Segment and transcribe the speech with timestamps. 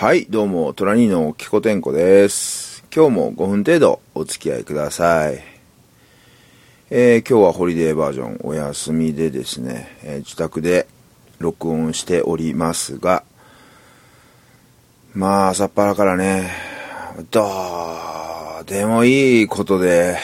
[0.00, 2.84] はい、どうも、トラニーのキコテンコです。
[2.94, 5.42] 今日も5分程度お付き合いください。
[6.88, 10.86] えー今日はホリデーバージョンお休みでですね、えー自宅で
[11.40, 13.24] 録音しておりますが、
[15.14, 16.48] まあ、朝っぱらからね、
[17.32, 17.44] ど
[18.62, 20.16] うでもいいことで、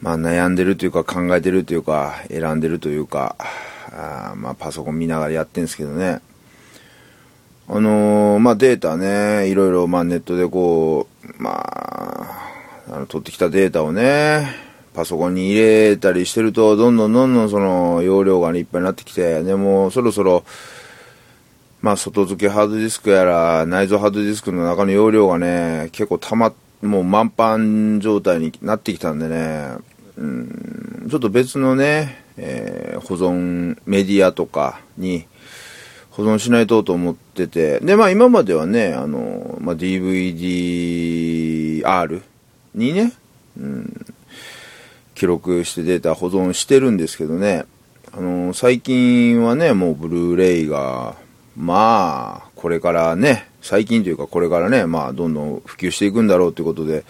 [0.00, 3.36] まあ悩んでるというか考えてるというか選んでるというか、
[3.92, 6.18] あまあパソコン見ながらやってんですけどね。
[7.66, 14.46] あのーまあデータね、いろいろまあネットでこう、まあ、あの取ってきたデータをね、
[14.92, 20.44] パソコンに入れたりしてると、どんどんどんどんその容量がね、いっぱいになってきて、でもそろそろ、
[21.80, 26.52] まあ外付けハードディスクやら内蔵ハードディスクの中の容量がね、結構たま、
[26.82, 29.76] もう満帆状態になってきたんでね、
[30.18, 35.26] うん、ちょっと別のね、えー保存メディアとかに
[36.16, 42.22] 保存しないとと思ってて、で、まあ今まではね、あの、まあ DVD-R
[42.74, 43.12] にね、
[43.58, 44.06] うん、
[45.16, 47.64] 記録してデータ保存してるんですけどね、
[48.12, 51.16] あの、最近はね、もうブルーレイが、
[51.56, 57.04] まあ、これからね、最近というかこれからね、まあどんどん普及していくんだろうということで、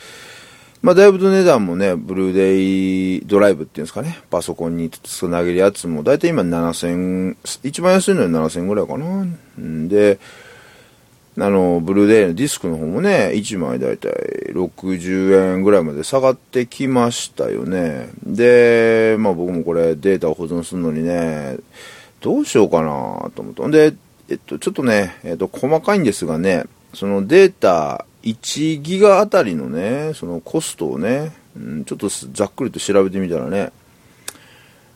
[0.84, 9.24] まあだいぶ値段もね、ブルーレイドライブっていうんですかね、パソコンにつなげるやつも、だいたい今7000、一番安いのは7000ぐらいかな。
[9.62, 10.18] んで、
[11.38, 14.12] あの、ブルーレイのディスクの方もね、1枚だいたい
[14.52, 18.10] 60円ぐらいまで下がってきましたよね。
[18.22, 21.56] で、まあ僕もこれデータを保存するのにね、
[22.20, 23.62] どうしようかなと思って。
[23.62, 23.94] ほんで、
[24.28, 33.70] えっと、ちょっとね、えっと、細かいんですがね、そのデータ1ギガあたりのね、そのコストをね、うん、ちょっとざっくりと調べてみたらね、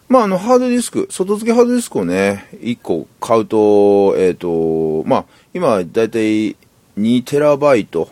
[0.08, 6.56] まあ、あの、ハードディスク、外付けハードディスクをね、1個買うと、えっ、と、まあ、今、だいたい
[6.98, 8.08] 2テラバイト、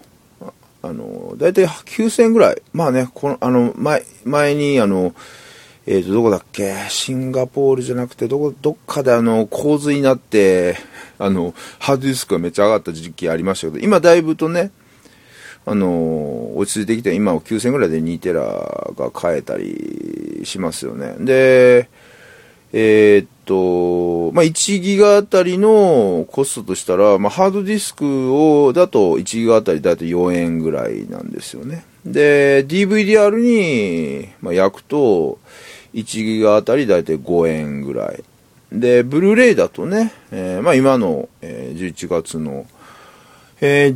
[0.82, 2.62] あの、だいたい9000円ぐらい。
[2.74, 5.14] まあね、この、あの、前、前に、あの、
[5.86, 6.74] えっ、と、どこだっけ？
[6.90, 10.76] シンガポールじゃなくて、どこ、どっかであの、洪水になって、
[11.18, 14.70] あの、ハードディスクがめっちゃ上がった時期ありましたけど、今だいぶとね、
[15.68, 18.42] あの落ち着いてきて、今は9000ぐらいで2テラ
[18.96, 21.16] が買えたりしますよね。
[21.18, 21.88] で、
[22.72, 31.84] えーっと、まあ、1ギガあたりのコストとしたら、まあ、ハードディスクを、だと1ギガあたりだと4円ぐらいなんですよね。
[32.04, 35.38] で、DVDR に、ま、焼くと、
[35.94, 38.22] 1ギガあたりだいたい5円ぐらい。
[38.72, 42.66] で、ブルーレイだとね、えーまあ、今の、えー11月の、
[43.60, 43.92] えー、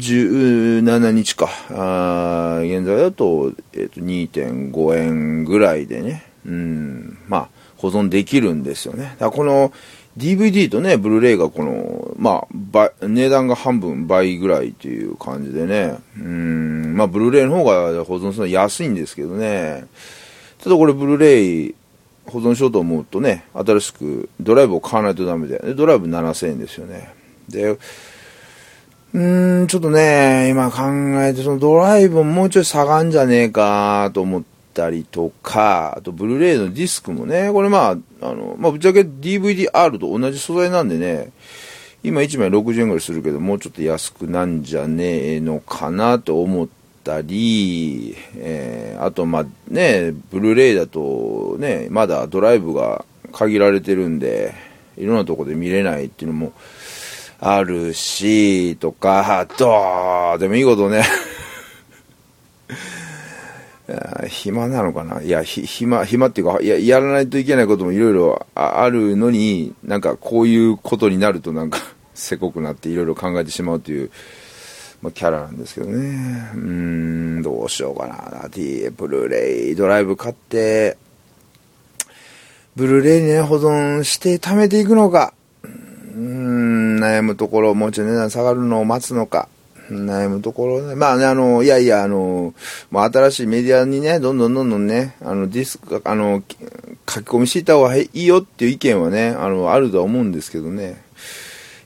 [0.81, 1.48] 17日か。
[1.71, 9.16] あ現在だと、えっ、と、2.5円ぐらいでね、うん、まあ、保存できるんですよね。
[9.19, 9.72] だこの、
[10.16, 19.84] DVD とね、ブルーレイがこの、まあ、倍値段が半分倍ぐらいという感じでね、うん、まあ、ブルーレイの方が保存するのは安いんですけどね、
[20.62, 21.75] ただこれブルーレイ
[22.27, 27.10] 保存しようと思うとね、新しくドライブを買わないとダメで、でドライブ7000円ですよね。
[27.48, 27.78] で、
[29.12, 30.82] うん、ちょっとね、今考
[31.25, 41.32] えて、そのドライブももうちょい下がんじゃねえかと思ったりとか、あとブルーレイのディスクもね、これまあ、あの、まあぶっちゃけ DVD-R と同じ素材なんでね、
[42.04, 46.69] 今1枚60円ぐらいするけど、もうちょっと安くなんじゃねえのかなと思っ
[47.03, 54.54] たり、えーあとまあね、ブルーレイだとね、まだドライブが限られてるんで、
[54.97, 56.53] いろんなとこで見れないっていうのも、
[57.43, 61.03] あるし、とか、どうでもいいことね。
[64.28, 71.78] 暇なのかないや、暇、暇っていうか、いや、やらないといけないこともいろいろあるのに、なんかこういうことになるとなんか、
[72.15, 74.11] せこくなっていろいろ考えてしまうという、
[75.01, 76.51] まあ、キャラなんですけどね。
[76.55, 78.49] うーん、どうしようかな。
[78.51, 80.99] D、ブルーレイ、ドライブ買って、
[82.77, 85.33] ブルーレイにね、保存して貯めていくのか。
[87.00, 89.48] 悩むところ、もうちょい値段下がるのを待つのか。
[89.91, 90.95] 悩むところね。
[90.95, 92.54] まあね、あの、いやいや、あの、
[92.91, 96.42] まあ、新しいメディアにね、どんどんどんどんね、あの、ディスク、あの、
[97.09, 101.03] 書き込みしていた方がいいよっていう意見はね、あの、あるとは思うんですけどね。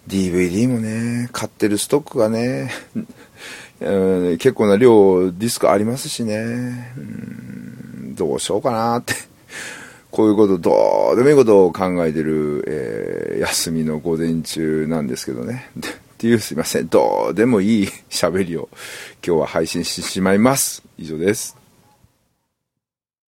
[0.07, 2.71] DVD もね、買ってるストックがね、
[3.81, 6.93] 結構な量ディスクありますしね。
[6.97, 9.15] うんどうしようかなって。
[10.15, 15.69] こういうこと、どうでもいいことを考えてる、えー休みの午前中なんですけどね。
[15.77, 18.69] っていうすいません、どうでもいい喋りを
[19.27, 20.85] 今日は配信してしまいます。
[20.99, 21.64] 以上です。